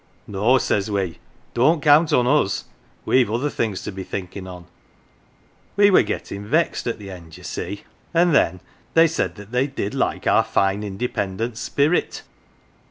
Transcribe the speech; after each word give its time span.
'No, 0.27 0.53
1 0.53 0.61
says 0.61 0.89
we, 0.89 1.19
'don't 1.53 1.79
count 1.83 2.11
on 2.11 2.25
us, 2.25 2.65
we've 3.05 3.29
other 3.29 3.51
things 3.51 3.83
to 3.83 3.91
be 3.91 4.03
thinkin' 4.03 4.47
on. 4.47 4.63
1 5.75 5.75
We 5.75 5.91
were 5.91 6.01
gettin' 6.01 6.43
vexed 6.47 6.87
at 6.87 6.97
the 6.97 7.11
end, 7.11 7.37
ye 7.37 7.43
see 7.43 7.83
and 8.11 8.33
then 8.33 8.61
they 8.95 9.05
said 9.05 9.35
they 9.35 9.67
did 9.67 9.93
like 9.93 10.25
our 10.25 10.43
fine 10.43 10.81
independent 10.81 11.55
spirit. 11.57 12.23